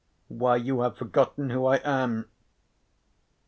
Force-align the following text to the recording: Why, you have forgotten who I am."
Why, 0.29 0.55
you 0.55 0.79
have 0.81 0.97
forgotten 0.97 1.51
who 1.51 1.67
I 1.67 1.75
am." 1.77 2.27